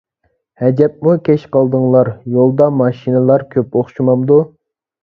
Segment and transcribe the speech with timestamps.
[0.61, 4.43] ھەجەپمۇ كەچ قالدىڭلار، يولدا ماشىنىلار كۆپ ئوخشىمامدۇ؟